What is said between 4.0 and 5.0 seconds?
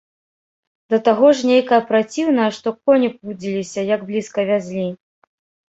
блізка вязлі.